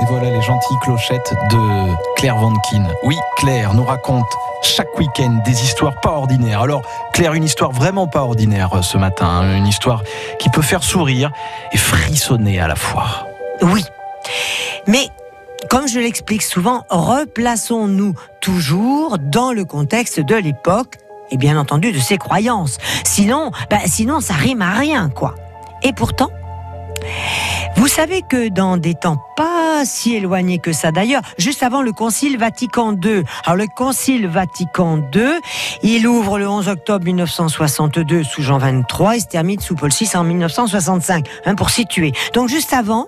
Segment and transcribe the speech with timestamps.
[0.00, 2.84] Et voilà les gentilles clochettes de Claire Vankin.
[3.02, 4.28] Oui, Claire nous raconte
[4.62, 6.62] chaque week-end des histoires pas ordinaires.
[6.62, 6.82] Alors,
[7.12, 9.26] Claire, une histoire vraiment pas ordinaire euh, ce matin.
[9.26, 9.56] Hein.
[9.56, 10.04] Une histoire
[10.38, 11.32] qui peut faire sourire
[11.72, 13.26] et frissonner à la fois.
[13.60, 13.84] Oui.
[14.86, 15.08] Mais,
[15.68, 20.94] comme je l'explique souvent, replaçons-nous toujours dans le contexte de l'époque
[21.32, 22.78] et bien entendu de ses croyances.
[23.04, 25.34] Sinon, bah, sinon ça rime à rien, quoi.
[25.82, 26.30] Et pourtant,
[27.88, 31.92] vous savez que dans des temps pas si éloignés que ça d'ailleurs, juste avant le
[31.92, 35.40] Concile Vatican II, alors le Concile Vatican II,
[35.82, 40.10] il ouvre le 11 octobre 1962 sous Jean XXIII et se termine sous Paul VI
[40.16, 42.12] en 1965, hein, pour situer.
[42.34, 43.06] Donc juste avant,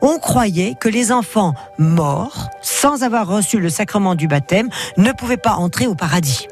[0.00, 5.38] on croyait que les enfants morts, sans avoir reçu le sacrement du baptême, ne pouvaient
[5.38, 6.46] pas entrer au paradis.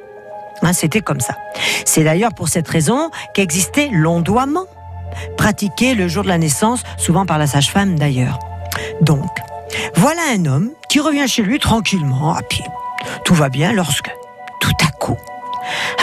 [0.62, 1.36] Hein, C'était comme ça.
[1.84, 4.66] C'est d'ailleurs pour cette raison qu'existait l'ondoiement
[5.36, 8.38] pratiqué le jour de la naissance, souvent par la sage-femme d'ailleurs.
[9.00, 9.28] Donc,
[9.94, 12.64] voilà un homme qui revient chez lui tranquillement, à pied.
[13.24, 14.10] Tout va bien lorsque,
[14.60, 15.16] tout à coup,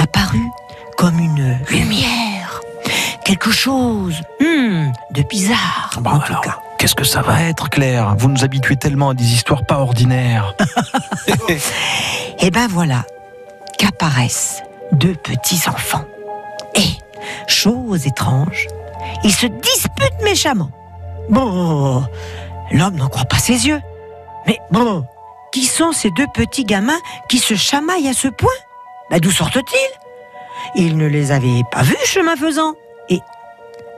[0.01, 0.49] apparut
[0.97, 2.61] comme une lumière,
[3.23, 6.57] quelque chose hmm, de bizarre, Bon, en alors, tout cas.
[6.77, 8.15] Qu'est-ce que ça va être, Claire?
[8.17, 10.53] Vous nous habituez tellement à des histoires pas ordinaires.
[12.39, 13.05] Et ben voilà
[13.77, 16.05] qu'apparaissent deux petits enfants.
[16.75, 16.89] Et,
[17.47, 18.67] chose étrange,
[19.23, 20.69] ils se disputent méchamment.
[21.29, 22.03] Bon,
[22.71, 23.81] l'homme n'en croit pas ses yeux.
[24.47, 25.05] Mais bon,
[25.51, 28.53] qui sont ces deux petits gamins qui se chamaillent à ce point?
[29.09, 29.99] Ben, D'où sortent-ils?
[30.75, 32.73] Il ne les avait pas vus chemin faisant.
[33.09, 33.19] Et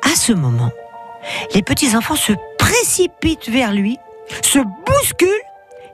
[0.03, 0.71] à ce moment,
[1.53, 3.97] les petits enfants se précipitent vers lui,
[4.43, 5.29] se bousculent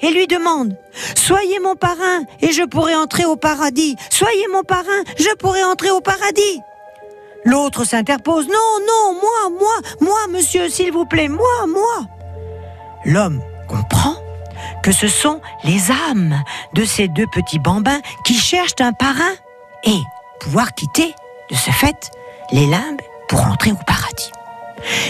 [0.02, 0.76] et lui demandent
[1.16, 3.96] Soyez mon parrain et je pourrai entrer au paradis.
[4.10, 6.62] Soyez mon parrain, je pourrai entrer au paradis.
[7.46, 8.54] L'autre s'interpose Non,
[8.88, 12.08] non, moi, moi, moi, monsieur, s'il vous plaît, moi, moi.
[13.06, 14.16] L'homme comprend
[14.82, 16.42] que ce sont les âmes
[16.74, 19.34] de ces deux petits bambins qui cherchent un parrain
[19.84, 20.00] et
[20.40, 21.14] pouvoir quitter,
[21.50, 22.12] de ce fait,
[22.52, 24.32] les limbes pour entrer au paradis.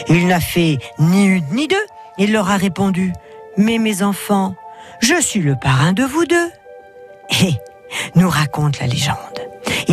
[0.07, 1.85] Il n'a fait ni une ni deux.
[2.17, 3.13] Il leur a répondu
[3.57, 4.55] Mais mes enfants,
[4.99, 6.51] je suis le parrain de vous deux.
[7.41, 7.53] Et,
[8.15, 9.32] nous raconte la légende,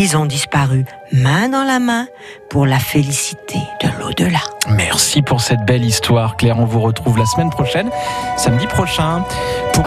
[0.00, 2.06] ils ont disparu main dans la main
[2.48, 4.40] pour la félicité de l'au-delà.
[4.70, 6.58] Merci pour cette belle histoire, Claire.
[6.58, 7.90] On vous retrouve la semaine prochaine,
[8.38, 9.22] samedi prochain,